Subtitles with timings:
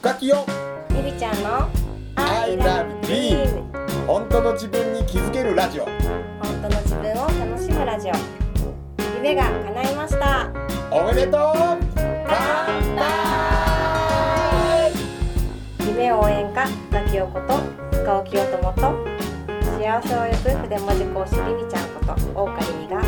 [0.00, 0.46] 深きよ。
[0.96, 1.68] ゆりちゃんの
[2.14, 3.70] I love dream
[4.06, 5.84] 本当の自分に気づけるラジオ。
[5.84, 5.92] 本
[6.62, 8.12] 当の自分を楽しむラジオ。
[9.16, 10.50] 夢が叶いました。
[10.90, 11.52] おめでとう。
[11.94, 14.90] 乾杯。
[15.86, 17.58] 夢応援歌深木陽子と
[17.92, 18.80] 深尾清友と
[19.78, 23.02] 幸せを呼ぶ筆文字講師りみちゃんこと大岡りみが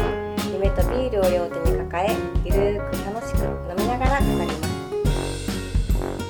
[0.52, 2.14] 夢とビールを両手に抱え
[2.44, 3.01] ゆるーく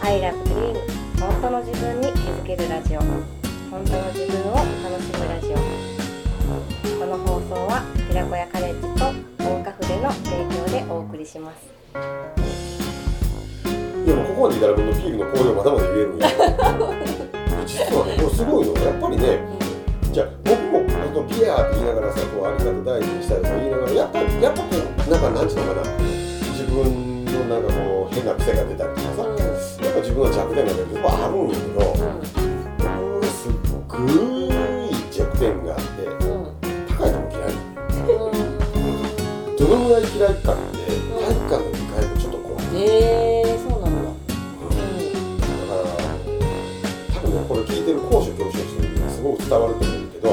[0.04, 0.74] I love dream
[1.20, 3.00] 本当の自分に気づけるラジオ。
[3.00, 3.22] 本
[3.70, 4.66] 当の自分を楽
[5.00, 5.56] しむラジオ。
[6.98, 9.12] この放送は寺子屋カレッジと
[9.44, 11.70] 大岡筆の提供でお送りします。
[14.04, 16.28] いやもうここまでいたらこのビールの効用まだまだ言えるんや
[17.64, 18.74] 実はねこれすごいの。
[18.82, 19.38] やっぱりね
[20.10, 20.82] じゃあ僕もあ
[21.14, 25.86] のビアって言いながらさこうあり方大事にしたりとか言いながらやっぱりやっぱこうなんかなんちゅうのかな。
[26.58, 29.22] 自分のなんかこう変な癖が出たりとかさ、
[29.92, 31.80] やっぱ自分の弱点が出るとかあるんやけど、
[33.12, 33.52] 僕すっ
[33.86, 34.08] ごい
[35.12, 35.84] 弱点があって
[36.88, 37.52] 高いのも嫌い。
[39.58, 42.64] どのぐらい嫌いかって体育館の2階もちょっと怖い。
[42.74, 43.90] えー、そうなん。
[43.92, 45.84] だだから
[47.12, 50.30] 多分ねこれ聞いてる高所恐怖症の人にすごく伝わると思うんだけど、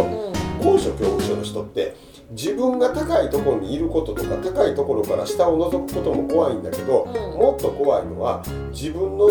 [0.64, 1.98] 高所恐怖症の人って
[2.32, 7.14] 自分が高いところにいることとか高いところから下を覗くことも怖いんだけど、うん。
[7.40, 9.30] もっと怖いのは自分の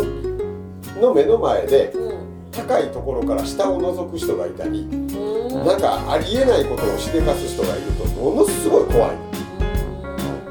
[1.00, 2.18] の目の前でうん。
[2.50, 5.64] 高いところから下を覗く人がいたり、うん。
[5.64, 9.16] なんかありえないことをしでかす人がいるとものすごい怖い。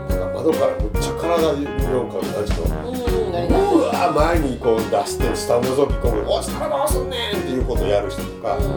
[0.09, 2.63] なんか窓からむっちゃ体にようか感じの
[3.75, 8.63] うわー前にこう出して下を覗き込む「おい下どうすんねん!」っていうことをやる人とか、うん。
[8.63, 8.67] あ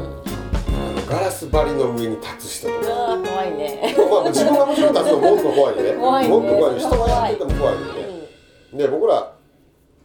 [1.00, 2.99] のガラス張りの上に立つ人とか。
[3.50, 5.92] いねまあ、自分がもちろん立つのもっと怖いよね。
[5.92, 6.78] 怖いねもっと怖いよ。
[6.78, 8.28] 人がやってても怖いよね。
[8.74, 9.32] で、僕ら、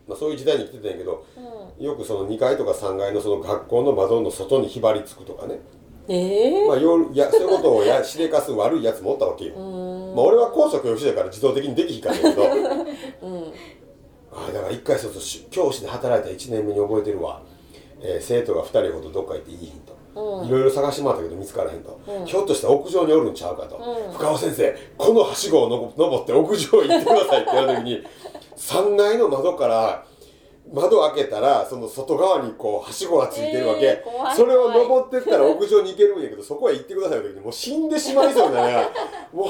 [0.08, 1.26] まあ、そういう時代に来てたんやけど、
[1.80, 5.60] よくその2階とか3階のその学校の窓の外にひばりつくとかね。
[6.08, 9.56] ええまあ、夜いやそういうことをやしでかす悪いやつもおったわけよ。
[9.56, 13.54] まあ、俺は高所恐怖症だから自動的にできひんかったけど、うん
[14.38, 15.12] あだから一回そう
[15.50, 17.42] 教師で働いた1年目に覚えてるわ、
[18.02, 19.95] えー生徒が2人ほどどっか行っていいひんと。
[20.16, 23.78] いろいろ探し回ったけど見つからへんと、ひょっとしたら屋上におるんちゃうかと、
[24.14, 28.04] 深尾先生このはしごをのぼ登って屋上行ってくださいって言われた時に
[28.56, 30.06] 3階の窓から
[30.74, 38.88] 窓開けたらその外側にこうはしごがついてるわけ、えーそれを登ってったら屋上に行けるんやけどそこへ行ってくださいって時にもう死んでしまいそうなね
[39.32, 39.48] もう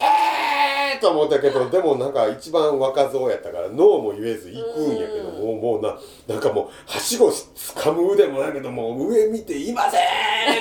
[0.00, 10.00] えーと思ったけどでもなんか一番若造やったからノーも言えず行くんやけどもうもうななんかもうはしご掴む腕もないけどもう上見て「いません!」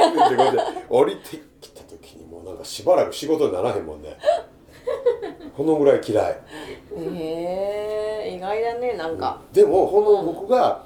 [0.09, 4.17] って言ってこうやって降りてきた時にもうなんかしばらく仕事にならへんもんね
[5.55, 6.37] このぐらい嫌い
[6.97, 10.83] ええ意外だねなんかでもこの僕が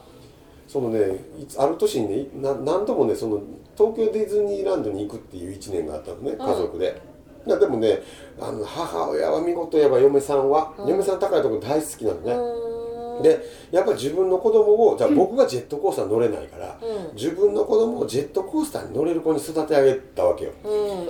[0.68, 3.42] そのねいつある年にねな何度もねその
[3.78, 7.09] 東京ディズニーランドに行くっていう1年があったのね家族で。
[7.50, 8.04] いやでもね
[8.40, 13.24] あの母親は見事やば嫁さんは、嫁さん高いところ大好きなのね、うん。
[13.24, 17.16] でやっぱ自分の子供をじゃあ僕がジェットコースター乗れないから、うん。
[17.16, 20.52] 自分の子供をジェットコースターに乗れる子に育て上げたわけよ。
[20.64, 21.08] うん。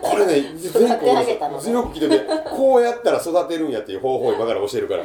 [0.00, 1.62] これね全て上げたのね。
[1.62, 2.24] 強く聞いてね
[2.56, 5.04] こうやったら育てるんやっていう方法を今から教えるから、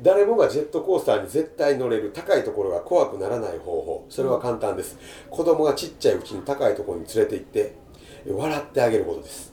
[0.00, 4.06] 誰もがジェットコースターに絶対乗れる高いところが怖くならない方法。
[4.08, 7.74] それは簡単です、子供がちっちゃいうちに高いところに連れて行って
[8.26, 9.51] 笑ってあげることです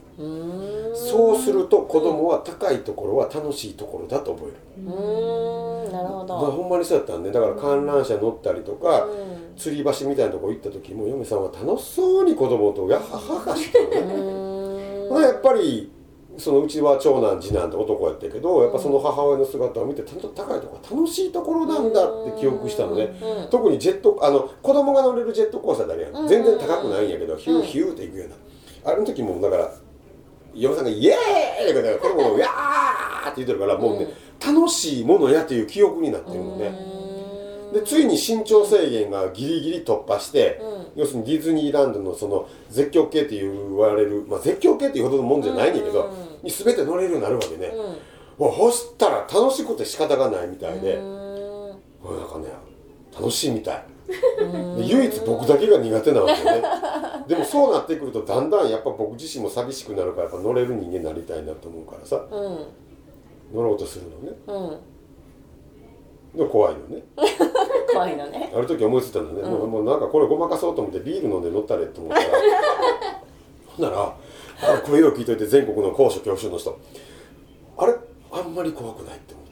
[0.94, 5.92] そうすると子供は高いところは楽しいところだと覚える、うーん。
[5.92, 9.56] なるほまあ、どほんまにそうやったんでだから観覧車乗ったりとか、うん。
[9.56, 15.90] 吊り橋みたいなとこ行った時も嫁さんは楽しそうに子供とやっはははしてたのね、やっぱり
[16.38, 26.28] そのうちは長男次男って男やったけどやっぱその母親の姿を見てた高いところ楽しいところなんだって記憶したのね、うん特にジェットあの子供が乗れるジェットコースターだけやん。
[26.28, 28.36] 全然高くないんやけど、ヒューヒューっていくような。
[28.92, 29.70] あれの時もだから
[30.54, 34.08] 嫁さんが「イエーイ!」とかね子供が「うわー!」って言ってるからもうね、
[34.44, 36.72] 楽しいものやという記憶になってるのね、
[37.72, 40.60] でついに身長制限がギリギリ突破して、
[40.96, 46.10] 要するにディズニーランドのその絶叫系って言われる、まあ、絶叫系っていうほどのもんじゃないんだけど、うん。
[46.42, 47.66] に全て乗れるようになるわけね、
[48.38, 48.44] うん。
[48.44, 51.04] もうほしたら楽しくて仕方がないみたいで、うーん。
[52.02, 52.46] もうなんかね
[53.16, 53.84] 楽しいみたい。
[54.10, 56.62] で唯一僕だけが苦手なわけね
[57.30, 62.16] でもそうなってくるとだんだんやっぱ僕自身も寂しくなるからやっぱ乗れる人間になりたいなと思うからさ。
[62.16, 62.66] うん。
[63.54, 64.36] 乗ろうとするのね。
[64.48, 66.38] うん。
[66.38, 67.04] でも怖いのね。
[67.92, 68.52] 怖いのね。
[68.52, 72.24] ある時思いついたのね、もうもうなんかこれごまかそうと思ってビール飲んで乗ったれと思ったら。
[73.76, 76.76] ほんならあこれよく聞いといて全国の高所恐怖症の人。
[77.76, 77.94] あれ？
[78.32, 79.46] あんまり怖くないって思っ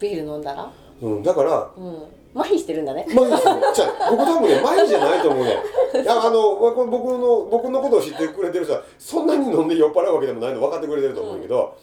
[0.00, 0.64] ビール飲んだら？
[0.64, 0.72] た、
[1.02, 2.02] うん、だからうん。
[2.34, 3.06] ま痺してるんだね。
[3.08, 3.60] 麻痺してる。
[3.74, 5.56] じゃあ僕多分ね麻痺じゃないと思うね。
[6.02, 11.76] いやあの僕の僕のことを知ってくれてる人はそんなに飲んで酔っ払うわけでもないの分かってくれてると思うけど、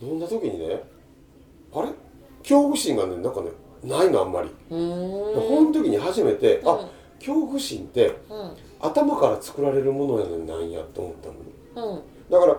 [0.00, 0.82] 飲んだ時にね
[1.74, 1.88] あれ？
[2.42, 3.50] 恐怖心がねなんかね
[3.84, 5.48] ないのあんまり、うーん。
[5.48, 6.68] この時に初めて、うん。
[6.68, 8.50] あ恐怖心ってうん。
[8.80, 11.14] 頭から作られるものやのになんやと思っ
[11.74, 12.00] たのうん。
[12.30, 12.56] だから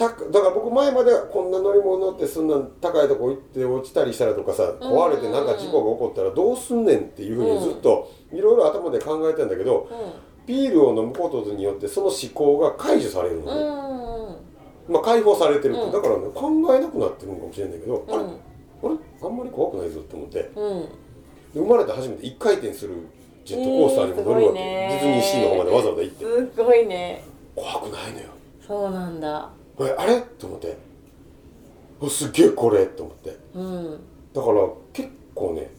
[0.00, 0.18] ただか
[0.48, 4.80] ら僕前まではこんな乗り物乗ってそんな高いとこ行って落ちたりしたらとかさうん。
[4.80, 9.90] 壊れてなんか事故が起こったらどうすんねんっていうふうにずっといろいろ頭で考えてんだけど
[10.46, 14.32] ビールを飲むことによってその思考が解除されるうのね、
[14.90, 15.92] んまあ解放されてるって、うん。
[15.92, 18.26] だからね考えなくなってるのかもしれないけど、あれうん。
[18.26, 18.32] あ
[18.88, 20.50] れあんまり怖くないぞって思って。
[21.52, 22.94] 生まれて初めて1回転する
[23.44, 26.24] ジェットコースターにも乗るわけ、ディズニーシーの方までわざわざ行って。
[26.24, 27.24] すごいね。
[27.54, 28.26] 怖くないのよ。
[28.66, 29.50] そうなんだ
[29.80, 30.20] あれあれ？
[30.38, 30.76] と思って。
[32.02, 33.36] あすっげえこれと思って。
[33.54, 34.00] うん。
[34.32, 35.70] だから結構ね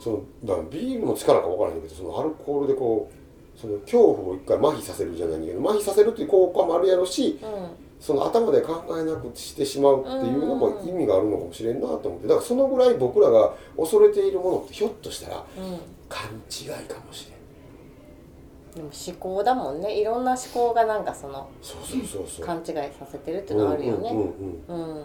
[0.00, 3.10] そのだビールの力か分からないけどそのアルコールでこ
[3.56, 7.68] うその恐怖を一回麻痺させるじゃないけど麻痺させるっていう効果もあるやろしうん。
[8.00, 12.26] その頭で考えなくしてしまうっていうのも意味があるのかもしれんなと思って。
[12.26, 15.78] だからそのぐらい僕らが恐れているものってひょっとしたらうん。
[16.08, 17.38] 勘違いかもしれん
[18.74, 20.00] でも思考だもんね。
[20.00, 21.48] いろんな思考がなんかその
[22.40, 22.64] 勘違い
[22.98, 24.10] させてるっていうのはあるよね。
[24.10, 24.24] うんうん
[24.68, 24.88] うんうん。
[24.88, 25.04] いうん。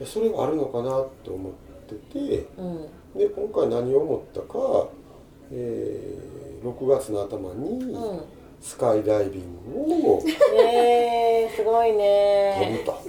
[0.00, 0.90] やそれがあるのかな
[1.24, 1.52] と思っ
[1.88, 2.88] ててうん。
[3.16, 4.88] で今回何を思ったか、
[5.50, 8.20] えー6月の頭にうん。
[8.60, 13.02] スカイダイビングを飛えー、すごいぶねと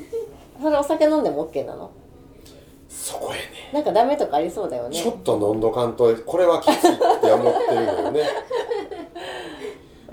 [0.59, 1.91] それお酒飲んでも OK なの？
[2.89, 4.95] そこへねなんかダメとかありそうだよね。
[4.95, 8.21] ちょっと飲んどかんとこれはきついって思ってるのよね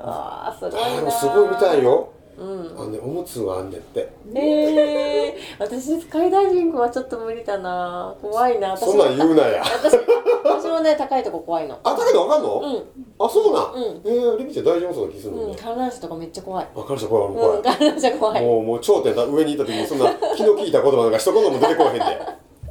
[0.03, 2.13] ああすごいあなでもすごいみたいよ。
[2.39, 2.75] うん。
[2.79, 4.09] あのねおむつがあんねんって。
[4.35, 9.63] えー、私スカイダイビングはちょっと無理だな怖いな私そんなん言うなや。
[9.63, 9.99] 私
[10.43, 11.79] 私もね高いとこ怖いの。
[11.85, 13.27] あだけどわかんの、うん。
[13.27, 14.01] あそうなん、うん。
[14.05, 15.43] えー、リミちゃん大丈夫そうな気するの？
[15.43, 16.69] うんね、観覧車とかめっちゃ怖い。
[16.75, 18.43] あ彼女怖い怖い、うん観覧車怖い。
[18.43, 19.25] もうもう頂点だ。
[19.25, 22.01] 上にいた時にそんな 気の利いた言葉なんか一言も出てこへんで。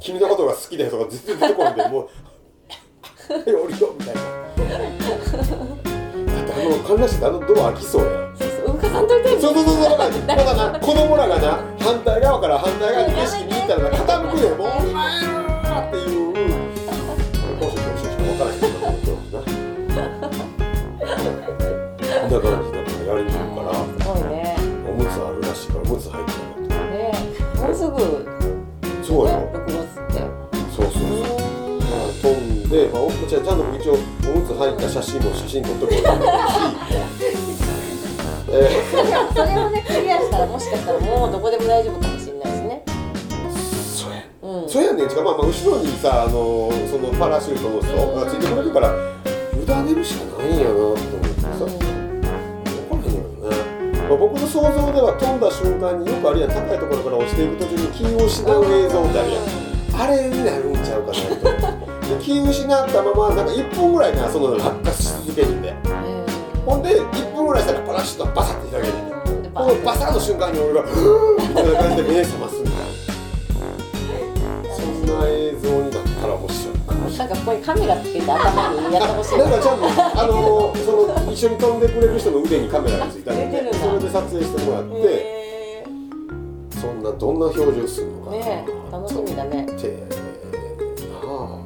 [0.00, 1.88] 君のことが好きだよとか全然出てこへんで。
[1.88, 2.08] もう
[3.32, 4.99] 「はい降りよう」みたいな
[6.68, 8.10] の観覧車のドア開きそうや？
[8.10, 9.98] んそうそう動かさんといてそうそうそうそう。
[10.26, 10.36] だ
[10.72, 16.32] な子供らがな反対側から反対側に景色見に行ったらな傾くねんもうお前らっていう
[17.60, 20.00] どうし分からへんけどなこんな。
[22.10, 22.52] 感じだから
[23.06, 24.56] やりにくいからすごいね。
[24.88, 26.32] おむつあるらしいからおむつ入って
[26.68, 26.80] たら。
[26.90, 26.94] ね。
[27.56, 27.96] もうすぐ
[29.02, 30.18] そうよ6月って。
[30.74, 30.98] そうそうそ
[31.36, 31.40] う。
[32.22, 33.96] 飛んで、まあ、おちゃんちゃんと僕一応お
[34.38, 35.96] むつ入った写真も写真撮っとこう
[45.10, 48.94] うんそうまあまあ後ろにさあのそのパラシュートの人がついてくれるから
[49.54, 56.50] 委ねるしかないんやなと思ってさ、分からへんよね、まあ、僕の想像では飛んだ瞬間によくあるやん。
[56.50, 59.44] 高いところから落ちていく途中に気を失う映像ってあるやん。
[60.00, 62.16] あれになるんちゃうかなと。
[62.16, 65.74] で気失ったままなんか1分ぐらいなその落下し続けるんで。
[66.64, 72.99] ほんで1分ぐらいしたらパラシュートバサッて開けるんでうんこのバサッの瞬間に俺が「ふーみたいな感じで目覚ますみたいな
[77.20, 80.92] なんかここにカメラつけて頭にやってほしいなんかちゃんとあのそ
[81.26, 85.84] の一緒に飛んでくれる人の腕にカメラがついたんだでそれで撮影してもらってへ
[86.80, 88.90] そんなどんな表情するのかねえ。
[88.90, 89.66] 楽しみだね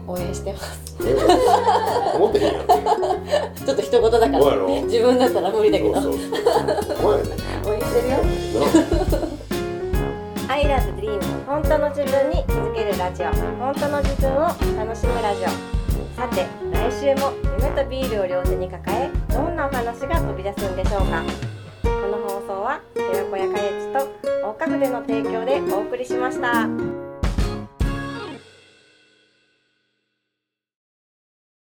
[0.06, 0.96] 応援してます。
[1.06, 1.14] え
[2.16, 2.66] 思ってへんやん。
[2.66, 4.30] ちょっと一言だから
[4.82, 8.16] 自分だったら無理だけどそうそうそう応援してるよ
[11.68, 13.26] 当の自分に気づけるラジオ。
[13.58, 14.40] 本当の自分を
[14.76, 15.48] 楽しむラジオ。
[16.14, 21.22] さて来週も夢とビールを両手に抱えどんなお話が飛び出すんでしょうか。
[21.82, 27.03] この放送は寺子屋カレッジと大家具での提供でお送りしました。